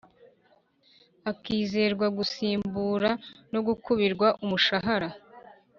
[1.31, 3.11] akizezwa gusimbura
[3.51, 5.09] no gukubirwa umushahara!